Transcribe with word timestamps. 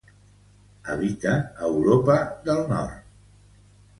Habita 0.93 1.33
a 1.35 1.69
Europa 1.73 2.17
del 2.47 2.65
nord. 2.75 3.15